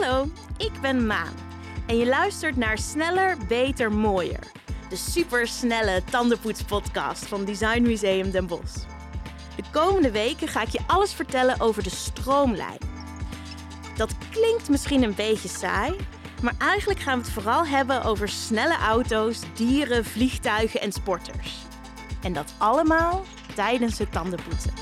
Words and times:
Hallo, 0.00 0.28
ik 0.56 0.72
ben 0.80 1.06
Maan 1.06 1.34
en 1.86 1.96
je 1.96 2.06
luistert 2.06 2.56
naar 2.56 2.78
Sneller, 2.78 3.36
Beter, 3.48 3.92
Mooier. 3.92 4.52
De 4.88 4.96
supersnelle 4.96 6.02
tandenpoetspodcast 6.10 7.26
van 7.26 7.44
Design 7.44 7.82
Museum 7.82 8.30
Den 8.30 8.46
Bosch. 8.46 8.76
De 9.56 9.62
komende 9.72 10.10
weken 10.10 10.48
ga 10.48 10.62
ik 10.62 10.68
je 10.68 10.80
alles 10.86 11.12
vertellen 11.12 11.60
over 11.60 11.82
de 11.82 11.90
stroomlijn. 11.90 12.78
Dat 13.96 14.14
klinkt 14.30 14.68
misschien 14.68 15.02
een 15.02 15.14
beetje 15.14 15.48
saai, 15.48 15.96
maar 16.42 16.54
eigenlijk 16.58 17.00
gaan 17.00 17.18
we 17.18 17.24
het 17.24 17.32
vooral 17.32 17.66
hebben 17.66 18.02
over 18.02 18.28
snelle 18.28 18.76
auto's, 18.76 19.40
dieren, 19.54 20.04
vliegtuigen 20.04 20.80
en 20.80 20.92
sporters. 20.92 21.56
En 22.22 22.32
dat 22.32 22.54
allemaal 22.58 23.24
tijdens 23.54 23.98
het 23.98 24.12
tandenpoetsen. 24.12 24.72